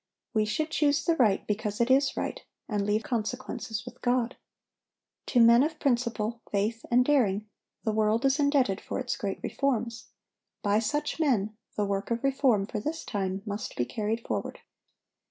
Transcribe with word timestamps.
We 0.33 0.45
should 0.45 0.71
choose 0.71 1.05
the 1.05 1.15
right 1.17 1.45
because 1.45 1.79
it 1.79 1.91
is 1.91 2.17
right, 2.17 2.41
and 2.67 2.87
leave 2.87 3.03
consequences 3.03 3.85
with 3.85 4.01
God. 4.01 4.35
To 5.27 5.39
men 5.39 5.61
of 5.61 5.77
principle, 5.79 6.41
faith, 6.51 6.83
and 6.89 7.05
daring, 7.05 7.45
the 7.83 7.91
world 7.91 8.25
is 8.25 8.39
indebted 8.39 8.81
for 8.81 8.97
its 8.99 9.15
great 9.15 9.37
reforms. 9.43 10.07
By 10.63 10.79
such 10.79 11.19
men 11.19 11.55
the 11.77 11.85
work 11.85 12.09
of 12.09 12.23
reform 12.23 12.65
for 12.65 12.79
this 12.79 13.05
time 13.05 13.43
must 13.45 13.75
be 13.75 13.85
carried 13.85 14.25
forward. 14.25 14.61